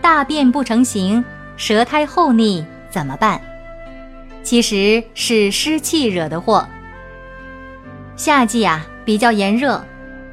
[0.00, 1.24] 大便不成形，
[1.56, 3.40] 舌苔厚腻怎么办？
[4.42, 6.66] 其实是湿气惹的祸。
[8.16, 9.84] 夏季啊比较炎热，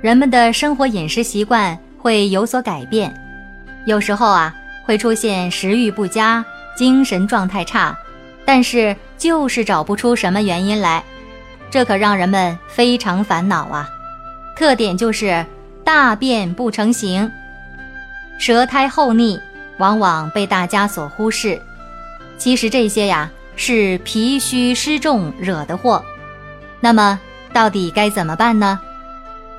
[0.00, 3.12] 人们的生活饮食习惯会有所改变，
[3.86, 6.44] 有时候啊会出现食欲不佳、
[6.76, 7.96] 精神状态差，
[8.44, 11.02] 但是就是找不出什么原因来，
[11.70, 13.88] 这可让人们非常烦恼啊。
[14.56, 15.44] 特点就是
[15.82, 17.30] 大便不成形。
[18.38, 19.40] 舌苔厚腻，
[19.78, 21.60] 往往被大家所忽视。
[22.38, 26.04] 其实这些呀是脾虚湿重惹的祸。
[26.80, 27.18] 那么
[27.52, 28.78] 到底该怎么办呢？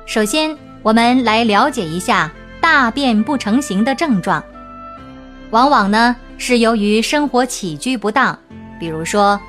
[0.06, 4.42] 首先，我们来了解一下大便不成形的症状。
[5.50, 8.38] 往往呢是由于生活起居不当，
[8.78, 9.40] 比如说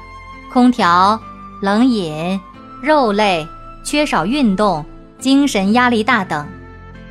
[0.51, 1.19] 空调、
[1.61, 2.39] 冷饮、
[2.81, 3.47] 肉类、
[3.83, 4.85] 缺少运动、
[5.19, 6.47] 精神压力大等。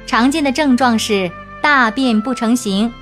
[0.07, 1.31] 常见的症状是。
[1.63, 2.93] 大便不成形，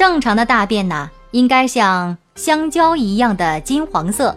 [0.00, 4.34] 正常的大便呢，应该像香蕉一样的金黄色。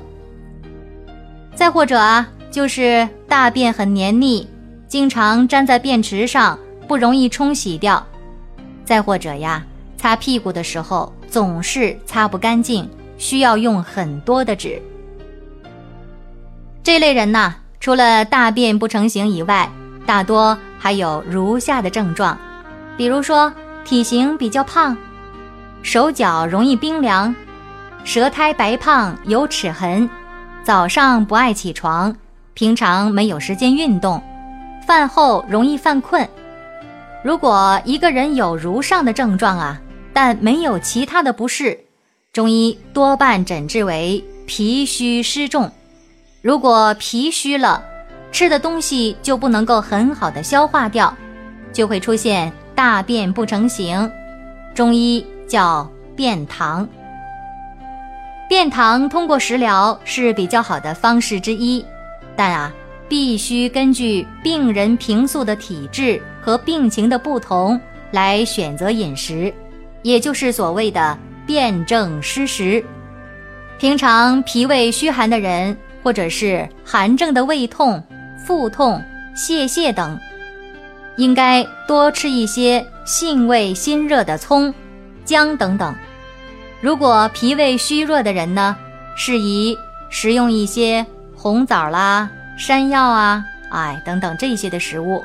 [1.55, 4.45] 再或者啊，就是大便很黏腻，
[4.89, 8.05] 经常粘在便池上，不容易冲洗掉。
[8.83, 9.63] 再或者呀，
[9.95, 14.81] 擦屁股的时候总是擦不干净，需要用很多的纸。
[16.83, 19.71] 这类人呢，除了大便不成形以外，
[20.05, 22.37] 大多还有如下的症状。
[22.97, 23.49] 比如说，
[23.85, 24.97] 体型比较胖，
[25.83, 27.35] 手脚容易冰凉，
[28.05, 30.09] 舌苔白胖有齿痕，
[30.63, 32.15] 早上不爱起床，
[32.53, 34.23] 平常没有时间运动，
[34.87, 36.27] 饭后容易犯困。
[37.21, 39.79] 如果一个人有如上的症状啊，
[40.13, 41.77] 但没有其他的不适，
[42.31, 45.69] 中医多半诊治为脾虚湿重。
[46.41, 47.83] 如果脾虚了，
[48.31, 51.13] 吃的东西就不能够很好的消化掉，
[51.73, 52.51] 就会出现。
[52.75, 54.11] 大便不成形，
[54.73, 56.87] 中医叫便溏。
[58.49, 61.83] 便溏通过食疗是比较好的方式之一，
[62.35, 62.71] 但啊，
[63.07, 67.79] 必须根据病人平素的体质和病情的不同
[68.11, 69.51] 来选择饮食，
[70.03, 71.17] 也就是所谓的
[71.47, 72.83] 辨证施食。
[73.79, 78.01] 平常脾胃虚寒的人，或者是寒症的胃痛、
[78.45, 79.01] 腹痛、
[79.35, 80.19] 泄泻等。
[81.17, 84.73] 应该多吃一些性味辛热的葱、
[85.25, 85.93] 姜等等。
[86.81, 88.75] 如果脾胃虚弱的人呢，
[89.15, 89.77] 适宜
[90.09, 95.23] 食用一些红枣啦、山药啊、哎等等这些的食物。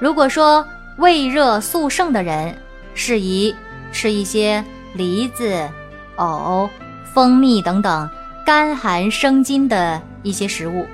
[0.00, 0.66] 如果说
[0.98, 2.56] 胃热素盛的人，
[2.94, 3.54] 适宜
[3.92, 5.68] 吃一些梨子、
[6.16, 6.68] 藕、
[7.14, 8.10] 蜂蜜等等
[8.44, 10.86] 甘寒生津的一些食物。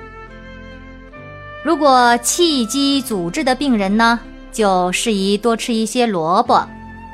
[1.63, 4.19] 如果气机阻滞的病人呢，
[4.51, 6.65] 就适宜多吃一些萝卜、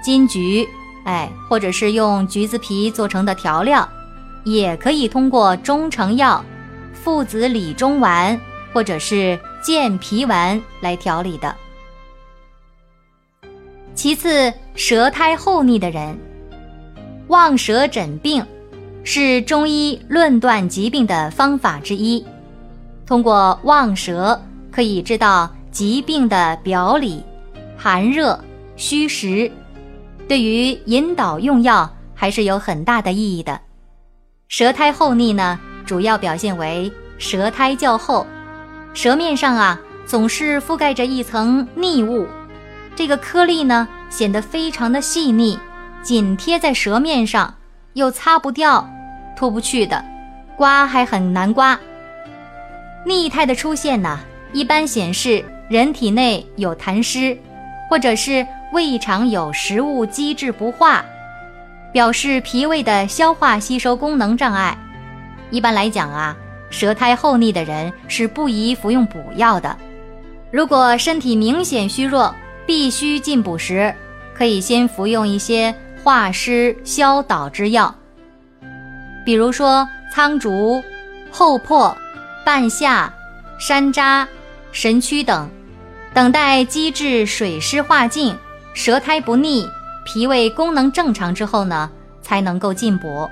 [0.04, 0.68] 金桔，
[1.06, 3.88] 哎，或者是用橘子皮做成的调料，
[4.44, 6.44] 也可以通过中成药
[6.94, 8.40] 附子理中丸
[8.74, 11.56] 或者是健脾丸来调理的。
[13.94, 16.18] 其次，舌苔厚腻的人，
[17.28, 18.46] 望舌诊病，
[19.04, 22.24] 是中医论断疾病的方法之一。
[23.06, 24.40] 通过望舌
[24.72, 27.24] 可以知道疾病的表里、
[27.78, 28.38] 寒热、
[28.76, 29.50] 虚实，
[30.28, 33.60] 对于引导用药还是有很大的意义的。
[34.48, 38.26] 舌苔厚腻呢，主要表现为舌苔较厚，
[38.94, 42.28] 舌面上啊总是覆盖着一层腻物，
[42.96, 45.60] 这个颗粒呢显得非常的细腻，
[46.02, 47.54] 紧贴在舌面上，
[47.94, 48.88] 又擦不掉、
[49.36, 50.04] 脱不去的，
[50.56, 51.80] 刮还很难刮。
[53.06, 54.20] 腻态的出现呢，
[54.54, 57.38] 一般显示人体内有痰湿，
[57.90, 58.46] 或者是
[58.76, 61.02] 胃肠有食物积滞不化，
[61.94, 64.78] 表示脾胃的消化吸收功能障碍。
[65.50, 66.36] 一般来讲啊，
[66.70, 69.74] 舌苔厚腻的人是不宜服用补药的。
[70.52, 72.36] 如果身体明显虚弱，
[72.66, 73.96] 必须进补时，
[74.34, 75.74] 可以先服用一些
[76.04, 77.96] 化湿消导之药，
[79.26, 80.84] 比如说苍竹、
[81.32, 81.96] 厚朴。
[82.46, 83.12] 半夏、
[83.58, 84.28] 山楂、
[84.72, 85.50] 神曲等，
[86.14, 88.36] 等待积滞水湿化尽，
[88.76, 89.66] 舌苔不腻，
[90.04, 91.90] 脾胃功能正常之后呢，
[92.22, 93.28] 才能够进补。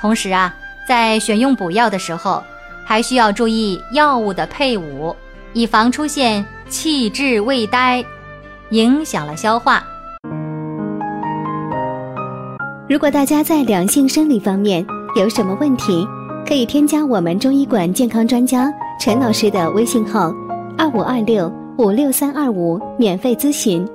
[0.00, 0.52] 同时啊，
[0.86, 2.42] 在选用补药的时候，
[2.84, 5.14] 还需要注意药物的配伍，
[5.52, 8.04] 以防出现气滞胃呆，
[8.70, 9.82] 影响了消化。
[12.88, 14.84] 如果大家在两性生理方面
[15.14, 16.04] 有什么问题，
[16.46, 18.68] 可以添加我们中医馆健康专家
[19.00, 20.34] 陈老师的微信号：
[20.76, 23.88] 二五二六五六三二五，免费咨询。